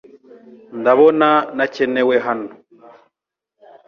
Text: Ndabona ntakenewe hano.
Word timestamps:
Ndabona 0.79 1.27
ntakenewe 1.55 2.15
hano. 2.25 2.49